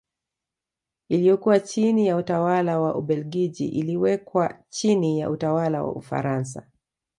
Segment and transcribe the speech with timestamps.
[1.09, 6.67] Iliyokuwa chini ya utawala wa Ubelgiji iliwekwa chini ya utawala wa Ufaransa